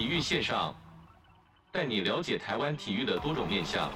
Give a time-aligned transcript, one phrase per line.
[0.00, 0.74] 体育线上，
[1.70, 3.92] 带你了解台湾体育的多种面向。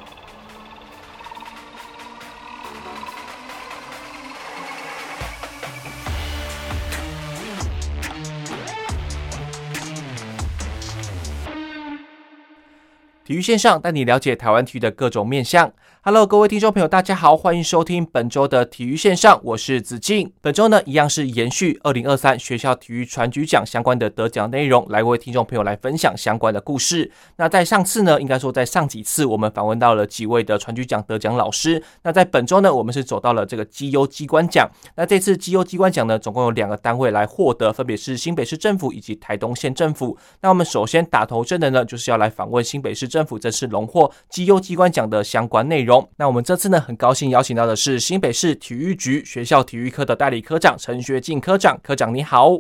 [13.24, 15.72] 体育线上带你了解台湾体育的各种面向。
[16.06, 20.30] Hello，各位听众朋友，大家好，欢迎收听本周的体育线上，我是子敬。
[20.42, 27.10] 本周呢，一样是延续二零二三学校体育传举奖相关的得奖内容，来为听众朋友来分享相关的故事。
[27.36, 31.82] 那在上次呢，应该说在上几次，我们访问到了几位的传举奖得奖老师。
[32.02, 34.68] 那在本周呢，我们是走到了这个绩优机关奖。
[34.96, 40.18] 那这次绩优机关奖呢，总共有两个单位来获得，分别是新北市政府以及台东县政府。
[40.42, 45.93] 那我们首先打头阵的呢，就是要来访问新北市政府，这次荣获绩优机关奖的相关内容。
[46.16, 51.78] 那我们这次呢，很高兴邀请到的是新北市体育局学校体育科的代理科长陈学进科长。
[51.82, 52.52] 科长你好。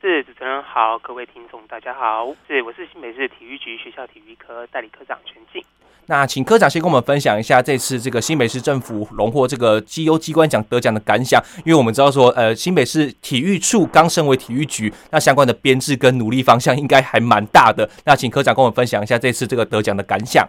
[0.00, 2.26] 是主持人好，各位听众大家好。
[2.46, 5.62] 是，我是新北市体育局学校体育科代理科长陈进。
[6.06, 17.88] 那请科长先跟我们分享一下这次这个新北市政府荣获这个绩优机关奖得奖的感想，因为我们知道说，呃，新北市体育处刚升为体育局，那相关的编制跟努力方向应该还蛮大的。
[18.04, 20.46] 那请科长跟我们分享一下这次这个得奖的感想。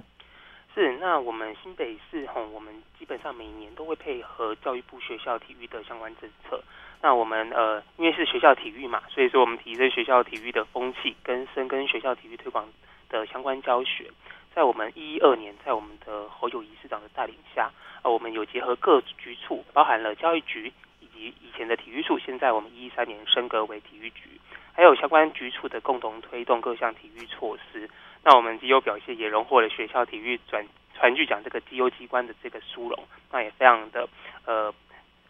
[0.76, 6.62] 是，那我们新北市吼，我们基本上每年都会配合教育部学校体育的相关政策。
[7.02, 12.68] 那我们呃，因为是学校体育嘛，所以说我们提升学校体育的风气，跟深耕学校体育推广
[13.08, 14.12] 的相关教学。
[14.54, 17.72] 在我们一一二年，在我们的侯友宜市长的带领下，
[18.04, 24.42] 呃，我们有结合各局处，包含了教育局以及以前的体育处，现在我们一一三年升格为体育局，
[24.74, 27.90] 还有相关局处的共同推动各项体育措施。
[28.26, 34.10] 那我们绩优表现也荣获了学校体育转传具奖这个绩优机关的这个殊荣，那也非常的
[34.46, 34.74] 呃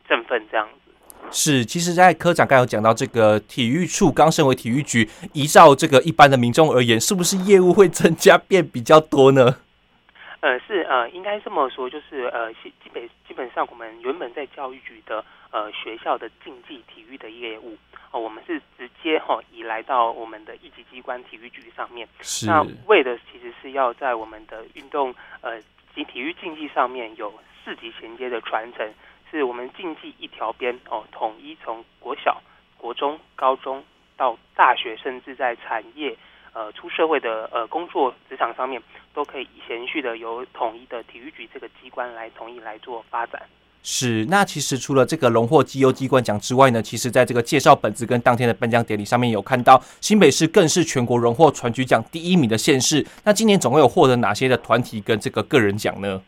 [0.07, 0.91] 振奋这样子。
[1.29, 9.57] 是，其实，在科长刚有讲到这个体育处刚升为体育局，依照这个一般的民众而言，是不是业务会增加变比较多呢？
[10.45, 17.75] 呃，是呃，应该这么说，就是呃，基基本基本上我们原本在教育局的呃学校的竞技体育的业务。
[18.11, 25.59] 哦我们是直接哈移来到我们的一级机关体育局上面，是那为的其实是要在我们的运动呃
[25.95, 28.93] 及体育竞技上面有四级衔接的传承，
[29.31, 32.39] 是我们竞技一条边哦，统一从国小、
[32.77, 33.83] 国中、高中
[34.15, 36.15] 到大学，甚至在产业
[36.55, 38.81] 呃出社会的呃工作职场上面，
[39.13, 43.39] 都可以延续的由统一的体育局这个机关来统一来做发展。
[43.83, 53.05] 是，那其实除了这个荣获绩优机关奖之外呢，其实在这个介绍本子跟当天的颁奖典礼上面有看到，新北市更是全国荣获全局奖第一名的县市。
[53.23, 56.19] 那今年总共有获得哪些的团体跟这个个人奖呢？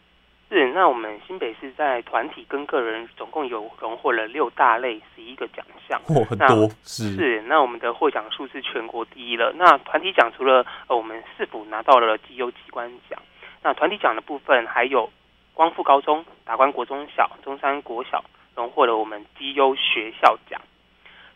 [0.49, 7.41] 是，那我们新北市在团体跟个人总共有荣获了六大类十一个奖项，哦，很多是是。
[7.43, 9.53] 那我们的获奖数是全国第一了。
[9.55, 13.21] 那团体奖除了呃我们市府拿到了绩优机关奖，
[13.61, 15.09] 那团体奖的部分还有。
[15.57, 20.61] 光复高中、达观国中小、中山国小荣获了我们绩优学校奖。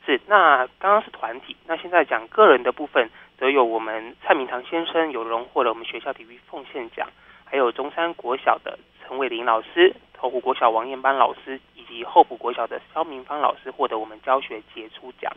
[0.05, 7.09] 是，那刚刚是团体，那现在讲个人的部分，则有我们蔡明堂先生有荣获了我们学校体育奉献奖，
[7.45, 8.77] 还有中山国小的
[9.11, 15.29] 陈伟林老师、头湖国小王彦班老师以及后埔国小的肖明芳老师获得我们教学杰出奖。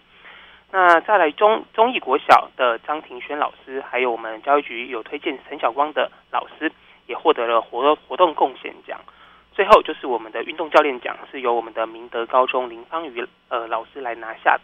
[0.70, 6.70] 那再来中中义国小的张庭轩老师，还有我们教育局有推荐陈晓光的老师。
[7.06, 8.98] 也获得了活活动贡献奖，
[9.52, 14.62] 最后就是我们的运动教练奖，是由我们的明德高中林芳瑜呃老师来拿下的。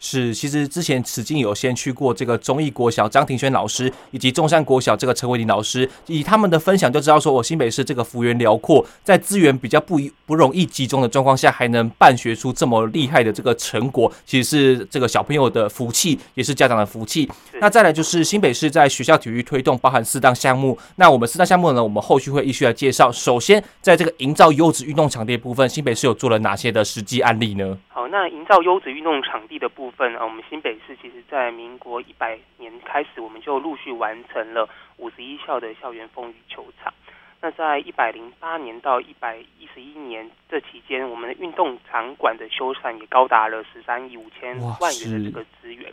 [0.00, 17.28] 是，其实之前史进有先去过这个中义国小张庭轩老师，以及中山国小这个陈伟林老师，以他们的分享就知道说，我新北市这个幅员辽阔，在资源比较不不容易集中的状况下，还能办学出这么厉害的这个成果，其实是这个小朋友的福气，也是家长的福气。
[17.60, 23.10] 那再来就是新北市在学校体育推动包含四大项目，那我们四大项目呢，我们后续会继续来介绍。
[23.10, 27.76] 首先，在这个营造优质运动场地的部分，新北市有做了哪些的实际案例呢？
[27.88, 36.92] 好，那营造优质运动场地的部分啊，我们新北市其实在民国一百年开始，我们就陆续完成了五十一校的校园风雨球场。
[37.40, 45.92] 那在一百零八年到一百一十一年这期间，我们的运动场馆的修缮也高达了十三亿五千万元的这个资源。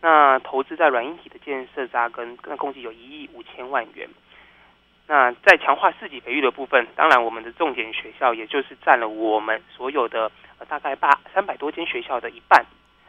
[0.00, 4.08] 那投资在软硬体的建设扎根，那共计有一亿五千万元。
[5.06, 12.66] 那在强化四级培育的部分，当然我们的重点学校，也就是占了我们所有的呃大概八三百多间学校的一半。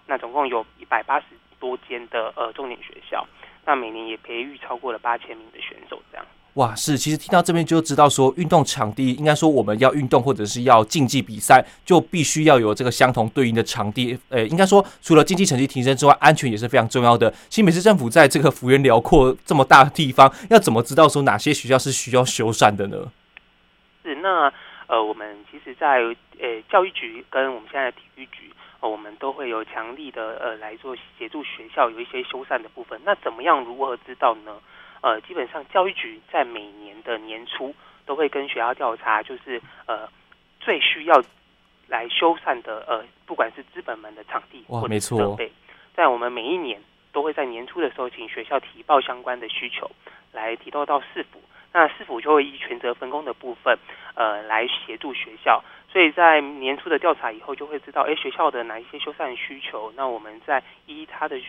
[0.09, 1.25] 那总共有一百八十
[1.59, 3.23] 多间的呃重点学校，
[3.63, 6.25] 那每年也培育超过了八千名的选手这样。
[6.55, 14.17] 哇，是，其实听到这边就知道说，运动场地应该说我们要运动或者是要竞技比赛，就必须要有这个相同对应的场地。
[14.29, 17.31] 呃，应该说除了竞技成绩提升之外，安全也是非常重要的。
[17.51, 22.97] 新北市政府在这个幅员辽阔这么大的地方，要怎么知道说哪些学校是需要修缮的呢？
[24.03, 24.51] 是，那
[24.87, 32.99] 呃，我们其实在，在呃教育局跟我们现在的体育局，呃，我们都会有强力的呃来做协助学校有一些修缮的部分。
[33.03, 34.59] 那怎么样如何知道呢？
[35.01, 37.73] 呃，基本上教育局在每年的年初
[38.05, 40.07] 都会跟学校调查，就是呃
[40.59, 41.23] 最需要
[41.87, 45.51] 来修缮的呃，不管是资本门的场地或者设备，
[45.95, 49.89] 在我们每一年都会在年初的时候请学校提报相关的需求，
[50.31, 51.41] 来提到到市府，
[51.73, 53.77] 那是否就会依权责分工的部分
[54.15, 61.39] 呃来协助学校，所以在年初的调查以后就会知道，哎，学校的哪一些修缮需求，那我们在依他的。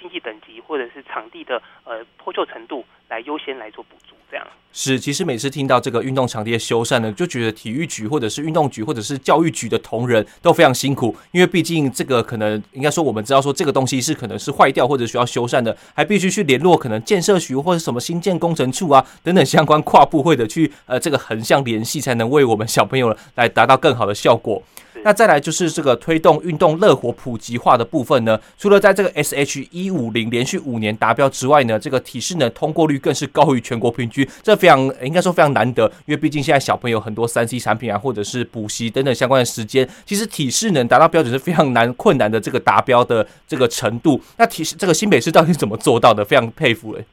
[0.00, 4.98] 经济等级或者是场地的呃破旧程度来优先来做补助，这样是。
[4.98, 24.62] 其实每次听到这个运动场地的修缮呢，就觉得体育局或者是运动局或者是教育局的同仁都非常辛苦，因为毕竟这个可能应该说我们知道说这个东西是可能是坏掉或者需要修缮的，还必须去联络可能建设局或者什么新建工程处啊等等相关跨部会的去呃这个横向联系，才能为我们小朋友来达到更好的效果。
[25.04, 44.20] 那再来就是这个推动运动乐活普及化的部分呢，除了在这个 SH 一五零连续五年达标之外呢，这个体适能通过率更是高于全国平均，这非常应该说非常难得，因为毕竟现在小朋友很多三 C 产品啊，或者是补习等等相关的时间，其实体适能达到标准是非常难困难的这个达标的这个程度。
[44.38, 46.24] 那体这个新北市到底怎么做到的？
[46.24, 47.04] 非常佩服诶。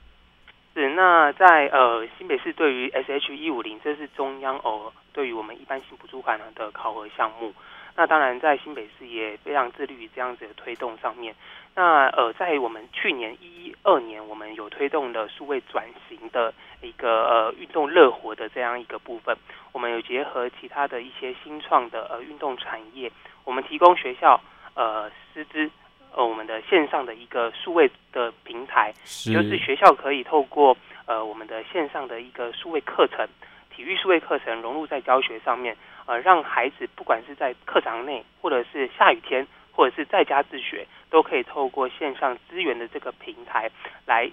[0.76, 7.52] 是那在呃新北市对于 SH 一五零，这是中央哦对于我们一般性补助款的考核项目。
[7.98, 11.36] 那当然，在新北市也非常致力于这样子的推动上面。
[11.80, 19.34] 那呃，在我们去年一二年，我们有推动的数位转型的一个呃运动热活的这样一个部分，
[19.72, 23.10] 我们有结合其他的一些新创的呃运动产业，
[23.46, 24.38] 我们提供学校
[24.74, 25.72] 呃师资
[26.14, 33.26] 呃我们的线上的一个数位的平台，是就是学校可以透过呃我们的线上的一个数位课程，
[33.74, 35.78] 体育数位课程融入在教学上面。
[36.06, 43.70] 呃，让孩子不管是在课堂内，或者是下雨天，或者是在家自学，都可以透过线上资源的这个平台
[44.06, 44.30] 来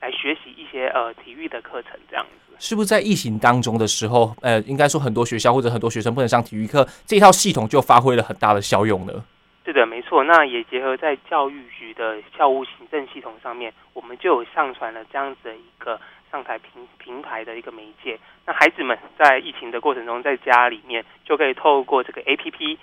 [0.00, 2.54] 来学习一些呃体育的课程，这样子。
[2.58, 9.24] 是不是在疫情当中的时候，呃，应该说很多学校或者很多学生不能上体育课，这套系统就发挥了很大的效用呢？
[9.64, 10.22] 是的，没错。
[10.24, 16.00] 那也结合在教育局的校务行政系统上面，我们就有上传了这样子的一个。
[16.28, 22.76] 上台平平台的一个媒介，那孩子们在疫情的过程中，在家里面就可以透过这个 APP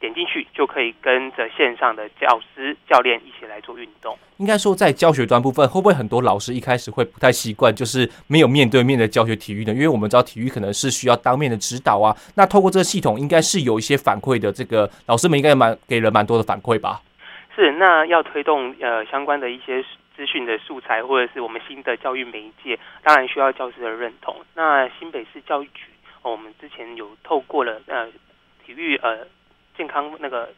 [0.00, 4.18] 点进去，就可以跟着线上的教师教练一起来做运动。
[4.38, 9.72] 应该说，在教学端部分，会不会很多老师一开始会不太习惯，就是没有面对面的教学体育呢？
[9.72, 12.16] 因为我们知道体育可能是需要当面的指导啊。
[12.34, 14.50] 那透过这个系统，应该是有一些反馈的。
[14.50, 17.02] 这个老师们应该蛮给了蛮多的反馈吧？
[17.54, 19.84] 是，那要推动呃相关的一些。
[20.16, 24.36] 资讯的素材，或者是我们新的教育媒介，当然需要教师的认同。
[24.54, 25.84] 那新北市教育局，
[26.20, 28.06] 哦，我们之前有透过了呃
[28.62, 29.20] 体育呃
[29.80, 30.50] 健康那个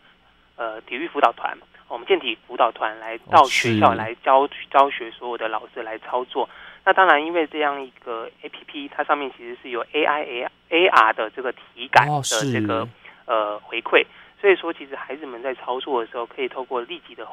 [0.56, 6.50] 呃体育辅导团，我们健体辅导团来到学校来教教学所有的老师来操作。
[6.84, 12.20] 那当然，因为这样一个 APP，它上面其实是有 A I A A R 的这个体感的
[12.52, 12.88] 这个
[13.26, 14.04] 呃回馈，
[14.40, 17.24] 所以说其实孩子们在操作的时候，可以透过立即的。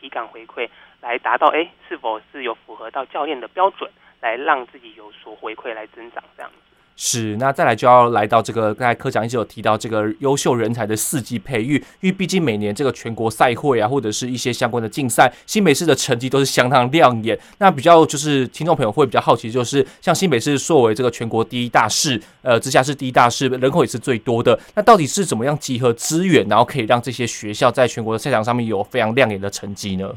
[0.00, 0.68] 体感回馈
[1.00, 6.73] 来达到哎，是否是有符合到教练的标准，来让自己有所回馈来增长这样子。
[6.96, 17.36] 是，那再来就要来到这个刚才科长一直有提到这个优秀人才的四季培育，因为毕竟每年这个全国赛会啊，或者是一些相关的竞赛，新北市的成绩都是相当亮眼。
[17.58, 30.14] 那比较就是听众朋友会比较好奇，就是像新北市作为这个全国第一大市，呃，直辖市第一大市，人口也是最多的，那到底是怎么样集合资源，然后可以让这些学校在全国的赛场上面有非常亮眼的成绩呢？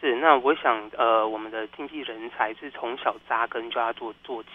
[0.00, 4.48] 是，那我想，呃，我们的经济人才是从小扎根就要做做起。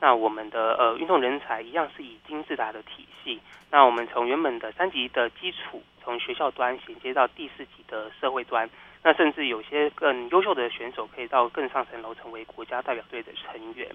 [0.00, 3.38] 那我们的呃运动人才一样是以金字塔的体系，
[3.70, 8.68] 那我们从原本的三级的基础，从学校端衔接到第四级的社会端，
[9.04, 13.86] 那甚至有些更优秀的选手可以到更上层楼，成为国家代表队的成员。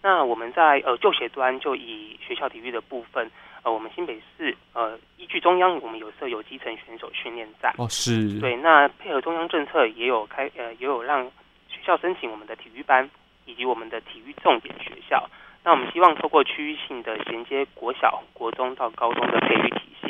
[0.00, 3.28] 那我们在呃就学端就以学校体育的部分，
[3.64, 11.24] 呃我们新北市呃依据中央，我们有设有基层选手训练站哦，是对，那配合中央政策也有开呃也有让
[11.68, 13.10] 学校申请我们的体育班。
[13.46, 15.28] 以及我们的体育重点学校，
[15.64, 20.08] 那我们希望透过区域性的衔接国小、国中到高中的培育体系，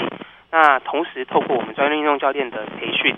[0.51, 3.15] 那同时透过我们专业运动教练的培训，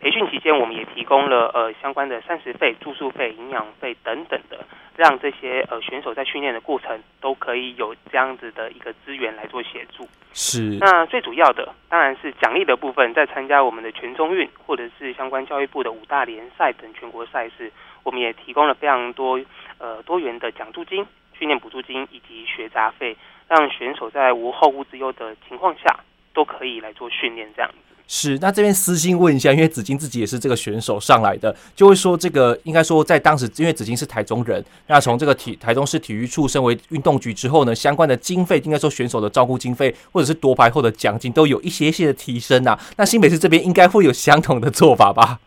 [0.00, 4.64] 培训期间我们也提供了呃相关的膳食费、住宿费、营养费等等的，
[4.96, 10.08] 让这些呃选手在训练的过程都可以有这样子的一个资源来做协助。
[10.32, 10.78] 是。
[10.80, 17.72] 那最主要的当然是奖励的部分，在参加我们的全中运或者是相关教育部的五大联赛等全国赛事，
[18.08, 19.38] 我们也提供了非常多
[19.76, 21.04] 呃多元的奖助金、
[21.38, 23.14] 训练补助金以及学杂费，
[23.46, 26.00] 让选手在无后顾之忧的情况下
[26.32, 27.76] 都可以来做训练这样子。
[28.10, 42.80] 是，那这边私信问一下，因为子金自己也是这个选手上来的，就会说这个应该说在当时，因为子金是台中人，那从这个体台中市体育处升为运动局之后呢，相关的经费应该说选手的照顾经费或者是夺牌后的奖金都有一些些的提升啊。
[42.96, 45.38] 那新北市这边应该会有相同的做法吧？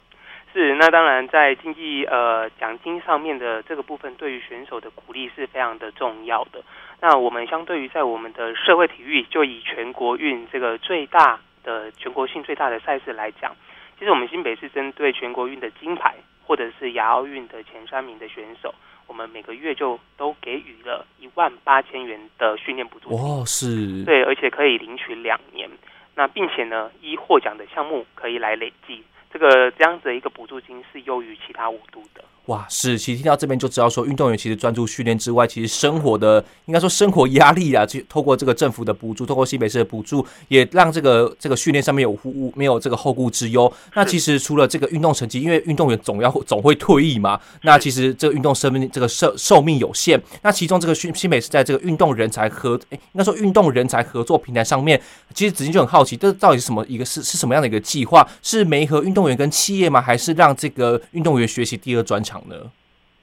[0.54, 6.62] 是，那当然在经济呃奖金上面的这个部分，对于选手的鼓励是非常的重要的。
[7.00, 11.40] 那我们相对于在我们的社会体育，就以全国运这个最大。
[11.64, 13.56] 的全国性最大的赛事来讲，
[14.00, 18.74] 其实我们新北市针对全国运的金牌或者是亚奥运的前三名的选手，
[19.06, 23.20] 我们每个月就都给予了一万八千元的训练补助金。
[23.20, 25.70] 哦，是，对，而且可以领取两年。
[26.16, 32.24] 那并且呢，依获奖的项目可以来累计，这个这样子的一个补助金是优于其他五度的。
[32.48, 43.72] 哇，是，其实听到这边就知道说，运动员其实专注训练之外，其实生活的应该说生活压力啊，就透过这个政府的补助，透过新北市的补助，也让这个这个训练上面有无没有这个后顾之忧。
[43.94, 50.20] 那其实除了这个运动成绩，因为运动员总要总会退役嘛，那其实这个运动生命这个寿寿命有限。
[50.42, 55.00] 那其中这个新新北市在这个运动人才合，诶，应该说运动人才合作平台上面，
[55.36, 58.28] 其实子金就很好奇，这到底是什么一个是是什么样的一个计划？
[58.42, 60.02] 是媒合运动员跟企业吗？
[60.02, 62.31] 还是让这个运动员学习第二专长？
[62.48, 62.72] 呢？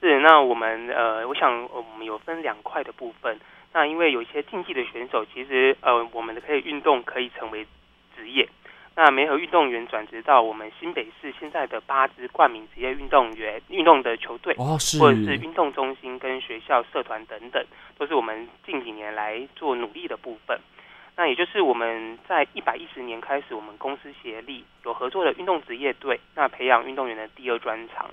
[0.01, 3.37] 是，那我们呃，我想我们有分两块的部分。
[3.73, 7.65] 那因为有一些竞技的选手，其实呃，我们的可以运动可以成为
[8.15, 8.47] 职业。
[8.95, 17.63] 那没有运动员转职到我们新北市现在的八支冠名职业运动员运动的球队，或者是运动中心跟学校社团等等，
[17.97, 20.59] 都是我们近几年来做努力的部分。
[21.15, 28.09] 那也就是我们在一百一十年开始，我们公司协力有合作的运动职业队，那培养运动员的第二专长。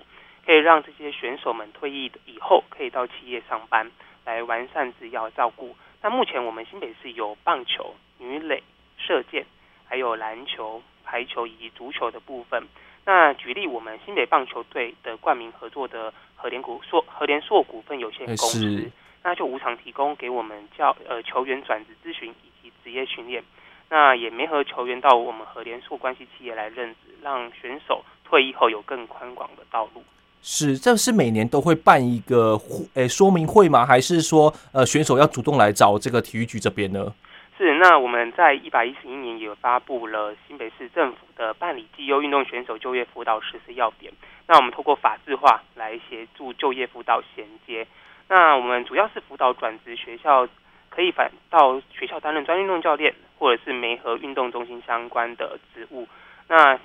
[0.46, 3.90] 可以让这些选手们退役以后可以到企业上班，
[4.24, 5.76] 来完善职业照顾。
[6.00, 8.62] 那目前我们新北市有棒球、女垒、
[8.96, 9.44] 射箭，
[9.88, 12.62] 还有篮球、排球以及足球的部分。
[13.04, 18.90] 那举例，我们新北棒球队的冠名合作的和联股硕和联硕股份有限公司，
[19.24, 23.42] 那就无偿提供给我们教呃球员转职咨询以及职业训练。
[23.88, 30.04] 那也媒合球员到我们和联硕关系企业来任职，让选手退役后有更宽广的道路。
[30.42, 32.56] 是，这是每年都会办一个
[32.94, 33.84] 诶、说明会吗？
[33.84, 37.12] 还是说呃选手要主动来找这个体育局这边呢？
[37.58, 44.12] 是，那我们在一百一十一年也发布了新北市政府的办理绩优运动选手就业辅导实施要点。
[44.46, 47.86] 那我们透过法制化来协助就业辅导衔接。
[48.28, 50.46] 那我们主要是辅导转职学校，
[50.90, 56.06] 可以返到学校担任专运动教练，或者是媒合运动中心相关的职务。
[56.46, 56.78] 那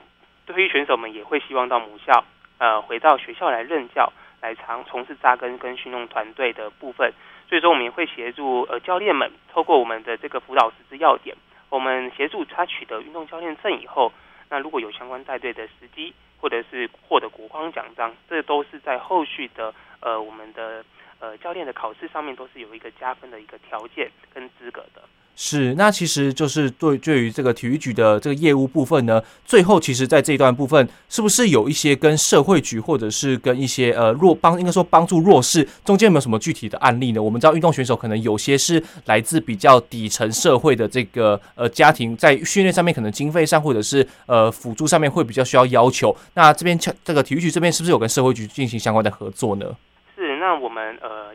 [0.47, 2.23] 对于选手们也会希望到母校。
[2.61, 7.11] 呃，回到学校来任教，来长从事扎根跟训练团队的部分。
[7.49, 11.35] 所以说，我们也会协助呃教练们，透过我们的这个辅导实施要点，
[11.69, 14.13] 我们协助他取得运动教练证以后，
[14.47, 20.85] 那如果有相关带队的时机，或者是获得国光奖章，这都是在后续的呃我们的
[21.19, 25.01] 呃教练的考试上面都是有一个加分的一个条件跟资格的。
[25.35, 37.23] 是，那其实就是对对于这个体育局的这个业务部分呢，最后其实在这一段部分，是不是有一些跟社会局或者是跟一些呃弱帮，应该说帮助弱势，中间有没有什么具体的案例呢？
[37.23, 46.15] 我们知道运动选手可能有些是来自比较底层社会的这个呃家庭，在训练上面可能经费上或者是呃辅助上面会比较需要要求。
[46.35, 49.65] 那这边这个体育局这边是不是有跟社会局进行相关的合作呢？
[50.15, 51.30] 是，那我们呃。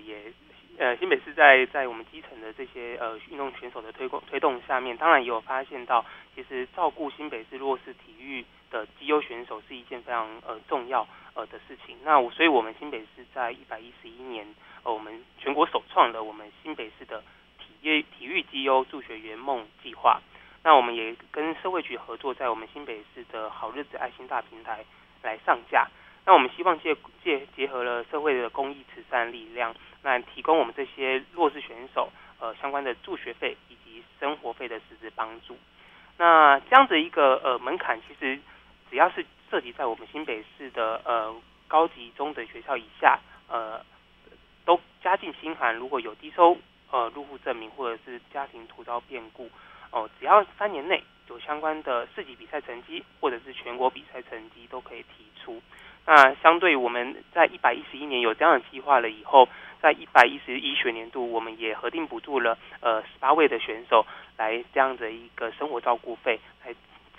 [0.79, 6.05] 呃，新北市在在我们基层的这些呃运动选手的推动推动下面，当然也有发现到，
[6.35, 11.97] 其实照顾新北市弱势体育的绩优选手是一件非常呃重要呃的事情。
[12.05, 14.47] 那我所以我们新北市在一百一十一年，
[14.83, 17.23] 呃，我们全国首创了我们新北市的
[17.59, 20.21] 体育体育绩优助学圆梦计划。
[20.63, 24.85] 那我们也跟社会局合作，在我们新北市的好日子爱心大平台
[25.23, 25.89] 来上架。
[26.27, 29.75] 那我们希望借借结合了社会的公益慈善力量。
[30.03, 35.57] 那提供我们这些弱势选手，呃，相关的助学费以及生活费的实质帮助。
[36.19, 38.39] 那这样子一个呃门槛，其实
[38.91, 41.35] 只要是涉及在我们新北市的呃
[41.67, 43.19] 高级中等学校以下，
[43.49, 43.85] 呃，
[44.65, 46.57] 都家境清寒，如果有低收
[46.91, 49.51] 呃入户证明或者是家庭突遭变故，
[49.91, 55.61] 哦、只要三年内有相关的市级比赛成绩或者是全国比赛成绩都可以提出。
[56.07, 59.49] 那相对我们在一百一十一年有这样的计划了以后，
[59.83, 66.73] 在一百一十一学年度，我们也核定补助了呃十八位的选手来这样的一个生活照顾费，来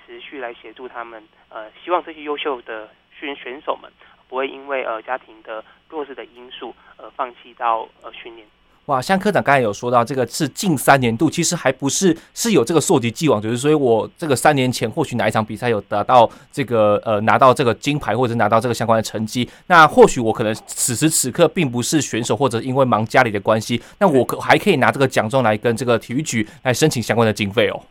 [0.05, 1.21] 持续来协助他们。
[1.49, 2.89] 呃，希望这些优秀的
[3.19, 3.91] 选选手们
[4.29, 8.47] 不会因为呃家庭的弱势的因素而放弃到呃训练。
[8.87, 27.81] 哇，像科长刚才有说到，这个是近三年度，其实还不是是有这个溯及既往，就是所以我这个三年前或许哪一场比赛有得到这个呃拿到这个金牌，或者拿到这个相关的成绩，那或许我可能此时此刻并不是选手，或者因为忙家里的关系，那我可还可以拿这个奖状来跟这个体育局来申请相关的经费哦。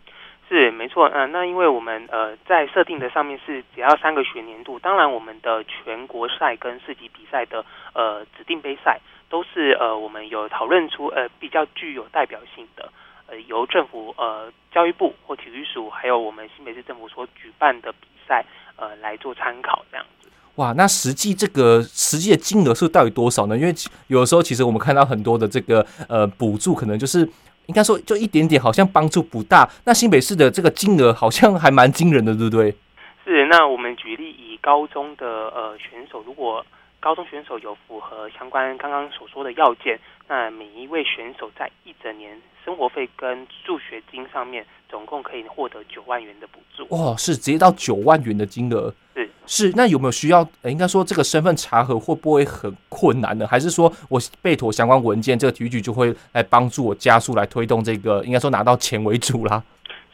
[0.49, 7.63] 是没错，嗯、那因为我们呃在设定的上面是只要三个学年度，当然我们的全国赛跟市级比赛的
[7.93, 8.99] 呃指定杯赛。
[9.29, 12.91] 都是呃，我们有讨论出呃比较具有代表性的，
[13.27, 18.45] 呃由政府呃教育部或体育署，还有我们新北市政府所举办的比赛，
[18.77, 20.29] 呃来做参考这样子。
[20.57, 23.57] 哇，那实际这个实际的金额是到底多少呢？
[23.59, 23.75] 因为
[24.07, 27.29] 有的时候其实我们看到很多的这个呃补助，可能就是
[27.67, 29.69] 应该说就一点点，好像帮助不大。
[29.85, 32.75] 那新北市的这个金额好像还蛮惊人的，对不对？
[33.25, 33.45] 是。
[33.47, 36.65] 那我们举例以高中的呃选手，如果
[37.07, 39.97] 高中选手有符合相关刚刚所说的要件，
[40.27, 46.85] 那每一位选手在一整年生活费跟助学金上面，总共可以获得九万元的补助。
[46.91, 48.93] 哇，是直接到九万元的金额？
[49.15, 49.73] 是是。
[49.77, 50.45] 那有没有需要？
[50.65, 53.47] 应该说这个身份查核会不会很困难呢？
[53.47, 58.21] 还是说我备妥相关文件，这个体育局就会来帮助我加速来推动这个？
[58.25, 59.63] 应该说拿到钱为主啦。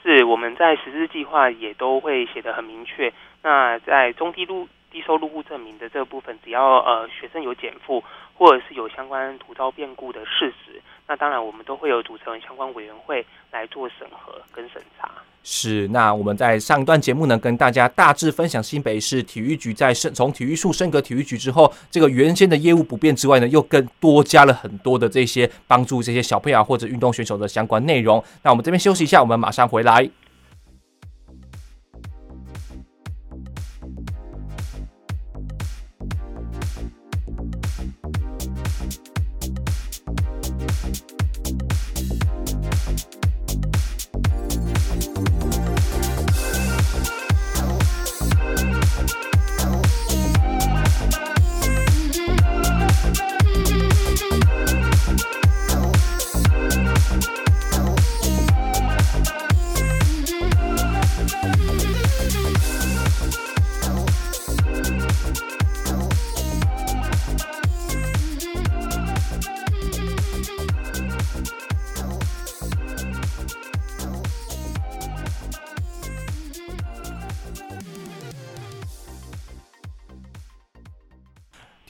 [0.03, 3.11] 是，我们在实施计划也都会写得很明确。
[3.43, 4.69] 那在中低路。
[4.93, 8.05] 低收入户证明的这个部分，只要呃学生有减负，
[8.37, 15.11] 或者是有相关突遭变故的事实，那当然我们都会有组成相关委员会来做审核跟审查。
[15.45, 28.23] 是，那我们在上一段节目呢，跟大家大致分享新北市体育局在升从体育处升格体育局之后，这个原先的业务不变之外呢，又更多加了很多的这些帮助这些小朋友或者运动选手的相关内容。
[28.43, 30.09] 那我们这边休息一下，我们马上回来。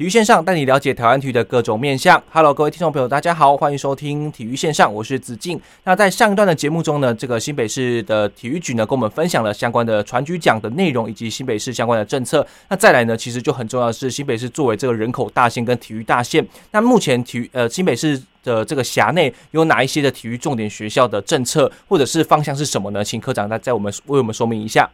[0.03, 2.21] 体育线上带你了解台湾体育的各种面向。
[2.33, 5.61] Hello，各位听众朋友，大家好，欢迎收听体育线上，我是子敬。
[5.85, 12.45] 那在上一段的节目中呢，这个新北市的体育局呢，跟我们分享了相关的传局奖的内容以及新北市相关的政策。
[12.69, 23.05] 那再来呢，其实就很重要的是新北市作为这个人口大县跟体育大县，那目前体育呃新北市的这个辖内有哪一些的体育重点学校的政策或者是方向是什么呢？
[23.05, 24.91] 请科长再在我们为我们说明一下。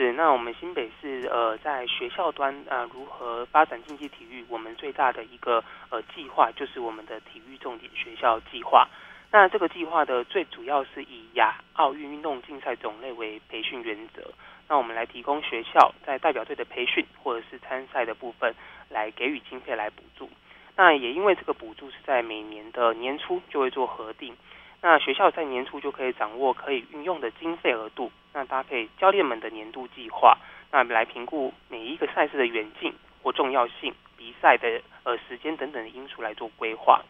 [0.00, 4.42] 是，那我们新北市呃，在学校端啊、如何发展竞技体育？
[4.48, 8.88] 我们最大的一个呃计划就是我们的体育重点学校计划。
[9.30, 14.22] 那这个计划的最主要是以亚奥运运动竞赛种类为培训原则。
[14.70, 18.54] 那我们来提供学校在代表队的培训或者是参赛的部分，
[18.88, 20.30] 来给予经费来补助。
[20.76, 24.34] 那也因为这个补助是在每年的年初就会做核定。
[24.80, 30.36] 那学校在年初就可以掌握可以运用的经费额度，那搭配教练们的年度计划，
[30.70, 37.02] 那来评估每一个赛事的远近或重要性、比赛的呃时间等等的因素来做规划。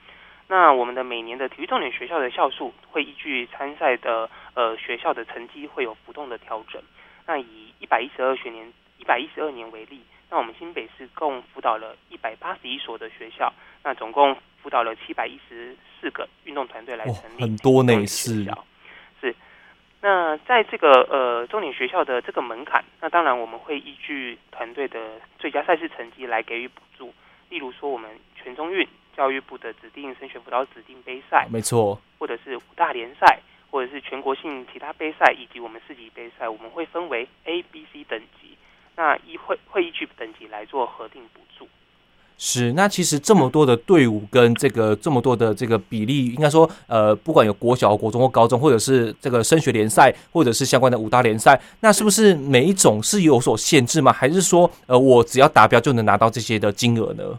[0.48, 6.83] 那我们的每年的体育重点学校的校数会依据参赛的呃学校的成绩会有浮动的调整。
[7.26, 13.52] 那以一百一十二学年、一百一十二年为例，那我们新北市共辅导了一百八十一所的学校，
[13.83, 14.37] 那总共。
[14.62, 18.44] 辅导了七百一十四个运动团队来成立，很多呢，是。
[18.44, 18.50] 是，
[20.02, 24.98] 那在这个呃重点学校的这个门槛，那当然我们会依据团队的
[25.38, 27.12] 最佳赛事成绩来给予补助。
[27.50, 28.86] 例如说，我们全中运
[29.16, 38.56] 教育部的指定升学辅导指定杯赛，没错，或者是五大联赛，或者是全国性其他杯赛，以及我们市级杯赛，我们会分为 A、B、C 等级，
[38.96, 41.68] 那依会会依据等级来做核定补助。
[42.42, 54.11] 是，那其实这么多的队伍跟这个这么多的这个比例，应该说，呃，不管有国小、国中或高中，或者是这个升学联赛，或者是相关的五大联赛，那是不是每一种是有所限制吗？
[54.11, 57.38] 还是说，呃，我只要达标就能拿到这些的金额呢？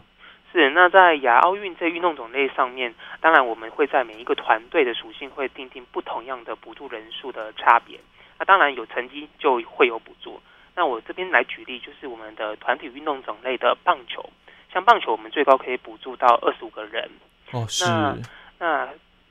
[0.52, 7.98] 是，那在亚奥运这运动种类上面，当然我们会在每一个团队的属性会订定不同样的补助人数的差别。
[8.38, 10.38] 那当然有成绩就会有补助。
[10.76, 14.24] 那我这边来举例，就是我们的团体运动种类的棒球。
[14.72, 17.08] 像棒球，我们最高可以补助到二十五个人。
[17.52, 17.84] 哦，是。
[17.84, 18.16] 那
[18.58, 18.88] 那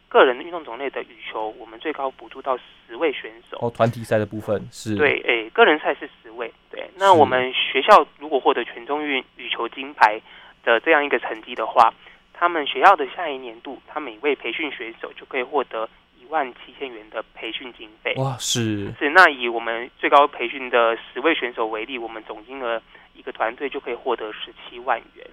[0.07, 3.57] 个人运动种类的羽球，我们最高补助到十位选手。
[3.61, 4.95] 哦，团体赛的部分是。
[4.95, 6.51] 对，诶、欸，个人赛是十位。
[6.69, 10.21] 对，那我们学校如果获得全中运羽球金牌
[10.63, 11.93] 的这样一个成绩的话，
[12.33, 18.13] 他们学校的下一年度，他每位培训选手就可以获得一万七千元的培训经费。
[18.17, 18.93] 哇，是。
[18.99, 22.81] 是，那以我们最高培训的十位选手为例，我们总金额。
[23.15, 25.25] 一个团队就可以获得十七万元，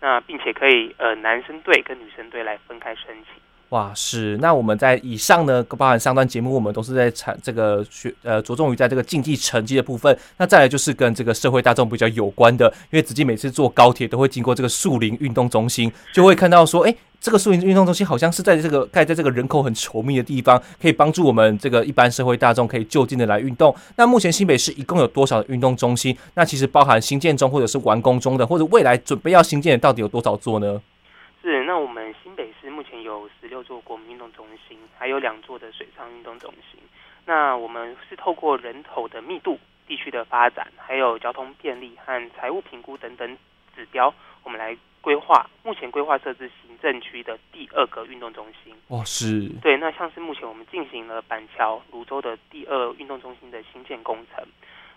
[0.00, 3.40] 那并且可以呃男生队跟女生队来分开申请。
[3.70, 4.36] 哇，是。
[4.38, 10.16] 那我们在以上呢，包含上段节目，我们都是在产这个学呃着重于在这个竞技成绩的部分。
[10.36, 16.94] 那再来就是跟这个社会大众比较有关的，因为子靖每次坐高铁都会经过这个树林运动中心，就会看到说，哎。
[17.22, 23.72] 这个树林运动中心好像是在这个盖在这个人口很稠密的地方，可以帮助我们这个一般社会大众可以就近的来运动。
[23.96, 26.18] 那目前新北市一共有多少运动中心？
[26.34, 30.82] 那其实包含新建中或者是完工中的，或者未来准备要新建的，到底有多少座呢？
[31.40, 36.80] 是，那我们新北市目前有十六座国民运动中心，还有两座的水上运动中心。
[37.24, 43.38] 那我们是透过人口的密度、地区的发展，还有交通便利和财务评估等等
[43.76, 44.76] 指标，我们来。
[45.02, 49.76] 规划目前规划设置行政区的第二个运动中心哦，是对。
[49.76, 54.46] 那像是目前我们进行了板桥、泸州的第二运动中心的新建工程，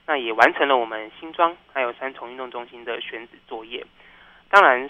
[0.05, 3.83] 那也完成了我们新庄还有三重运动中心的选址作业。
[4.47, 4.87] 当然，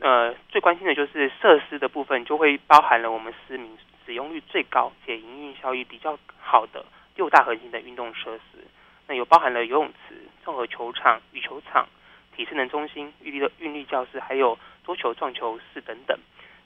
[0.00, 3.76] 呃，最关心的就是设施的部分，就会包含了我们市民
[4.06, 8.66] 使用率最高且营运效益比较好的六大核心的运动设施。
[9.06, 11.86] 那有包含了游泳池、综合球场、羽球场。
[12.40, 16.18] 体适能中心、运力的韵律教室，还有桌球、撞球室等等，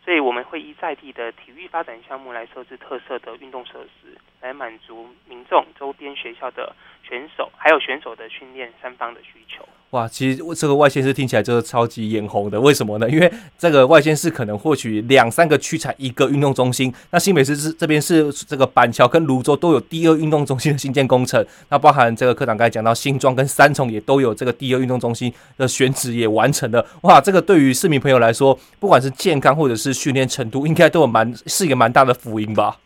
[0.04, 9.68] 所以我们会依在地的体育发展项目来设置特色的运动设施，来满足民众、周边学校的选手，还有选手的训练三方的需求。
[9.94, 13.08] 哇，其实这个外县市听起来就是超级眼红的，为什么呢？
[13.08, 26.84] 因为这个外县市可能获取两三个区才一个运动中心，那新北市是这边是这个板桥跟泸州都有第二运动中心的新建工程，那包含这个科长刚才讲到新庄跟三重也都有这个第二运动中心的选址也完成了。
[27.02, 32.76] 哇，这个对于市民朋友来说，不管是健康或者是训练程度，应该都有蛮是一个蛮大的福音吧。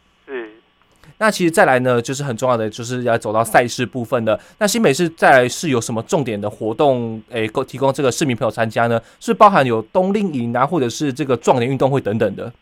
[1.18, 4.38] 那其实再来呢，就是很重要的，就是要走到赛事部分的。
[4.58, 9.00] 那新北市再来是有什么重点的活动，诶，够提供这个市民朋友参加呢？
[9.18, 12.52] 是包含有冬令营啊，或者是这个壮年运动会等等的。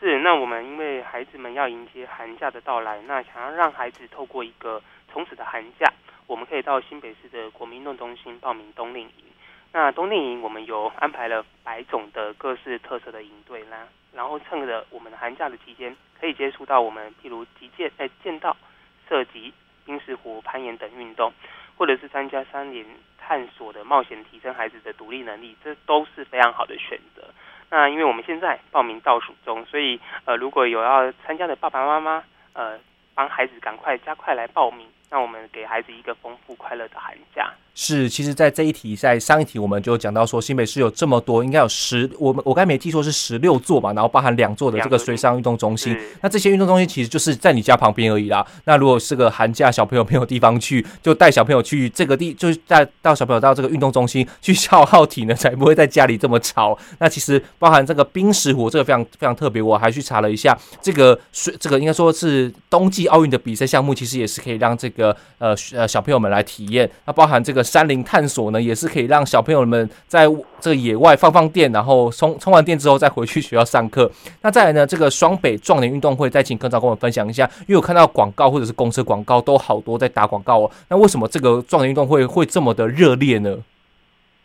[0.00, 4.80] 是，那我们因为孩子们要迎接寒假的到来，那想要让孩子透过一个
[5.12, 5.92] 充实的寒假，
[6.26, 9.24] 我们可以到新北市的国民运动中心报名冬令营。
[9.72, 18.56] 那冬令营我们有安排了百种的各式特色的营队啦，然后趁着我们寒假的期间，可以接触到我们譬如击剑、哎剑道、
[19.06, 19.52] 射击、
[19.84, 21.30] 冰石湖攀岩等运动，
[21.76, 22.82] 或者是参加山林
[23.18, 27.28] 探索的冒险，提升孩子的独立能力，这都是非常好的选择。
[27.68, 32.78] 那因为我们现在报名倒数中，所以呃如果有要参加的爸爸妈妈，呃
[33.14, 37.52] 帮孩子赶快加快来报名，让我们给孩子一个丰富快乐的寒假。
[37.76, 45.96] 是，其实，在这一题，在上一题，我们就讲到说，新北市有这么多，应该有十，我们我刚才没记错是十六座嘛，然后包含两座的这个水上运动中心。
[46.20, 48.46] 那这些运动中心其实就是在你家旁边而已啦。
[48.64, 56.78] 那如果是个寒假，小朋友没有地方去，就带小朋友去这个地，就是带到小朋友到这个运动中心去消耗体能，才不会在家里这么吵。
[57.00, 66.88] 那其实包含这个冰石湖，这个非常非常特别，我还去查了一下，这个水，这个应该说是冬季奥运的比赛项目，其实也是可以让这个呃呃小朋友们来体验。
[67.06, 67.63] 那包含这个。
[67.64, 70.26] 山林探索呢，也是可以让小朋友们在
[70.60, 74.10] 这个野外放放电，然后充充完电之后再回去学校上课。
[74.42, 80.70] 那再来呢，这个双北壮年运动会，再请科长跟我们分享一下，因为我看到广告或者是公车广告都好多在打广告哦。
[80.88, 83.58] 那为什么这个壮年运动会会这么的热烈呢？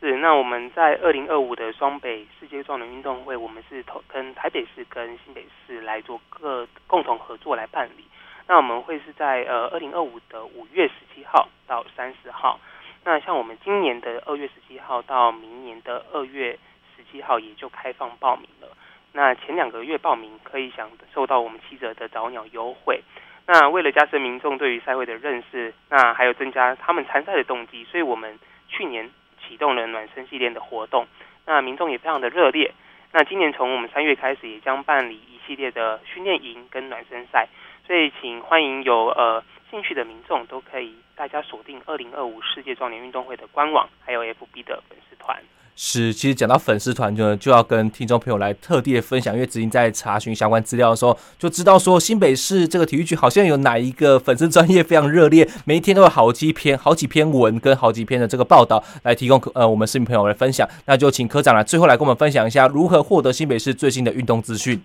[0.02, 8.06] 是，那我们在二零二五的双北世界壮年运动会，我们是投跟台北市跟新北市来做各共同合作来办理。
[8.48, 12.58] 那我们会是在呃二零二五的五月十七号到三十号。
[13.04, 16.58] 那像我们今年的二月十七号到明年的二月
[16.96, 18.68] 十七号也就开放报名了。
[19.14, 23.02] 那前两个月报名可以享受到我们七折的早鸟优惠。
[23.48, 29.10] 那为了加深民众对于赛会的认识，那还有增加他们参赛的动机，所以我们去年
[29.42, 31.08] 启动了暖身系列的活动。
[31.48, 32.72] 那民众也非常的热烈。
[33.12, 37.48] 那今年从我们三月开始，也将办理一系列的训练营跟暖身赛，
[37.88, 45.38] 所以请欢迎有呃兴趣的民众都可以大家锁定二零二五世界壮年运动会的官网，还有 FB 的粉丝团。
[45.76, 60.66] 是，其实讲到粉丝团就就要跟听众朋友来特地的分享，因为子英在查询相关资料的时候，就知道说新北市这个体育局好像有哪一个粉丝专业非常热烈， 每一天都有好几篇、好几篇文跟好几篇的这个报道来提供呃我们市民朋友来分享。
[60.86, 64.82] 那就请科长来最后来跟我们分享一下如何获得新北市最新的运动资讯。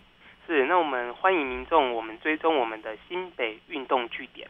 [0.49, 4.49] 是，那我们欢迎民众，我们追踪我们的新北运动据点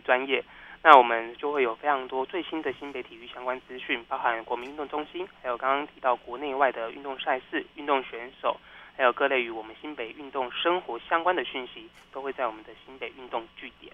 [0.00, 0.44] 专业。
[0.82, 8.56] 那我们就会有非常多最新的新北体育相关资讯，包含国民运动中心，还有刚刚提到国内外的运动赛事、运动选手，
[8.96, 13.92] 还有各类与我们新北运动生活相关的讯息，都会在我们的新北运动据点。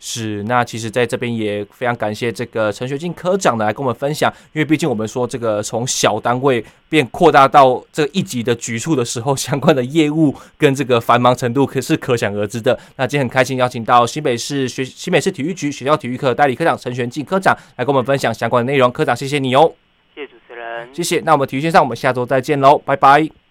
[0.00, 12.78] 是，那其实在这边也非常感谢这个陈学进科长的来跟我们分享，因为毕竟我们说这个从小单位变扩大到这一级的局处的时候，相关的业务跟这个繁忙程度可是可想而知的。
[12.96, 18.92] 那今天很开心邀请到新北市学新北市体育局学校体育科代理科长陈学进科长来跟我们分享相关的内容。
[18.92, 19.72] 科长，谢谢你哦。
[20.14, 20.88] 谢谢主持人。
[20.92, 21.20] 谢谢。
[21.24, 23.43] 那我们体育线上，我们下周再见喽，拜拜。